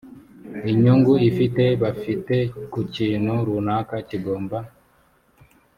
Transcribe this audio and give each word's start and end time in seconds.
inyungu 0.71 1.13
ifite 1.29 1.63
bafite 1.83 2.35
ku 2.71 2.79
kintu 2.95 3.33
runaka 3.47 3.95
kigomba 4.09 4.57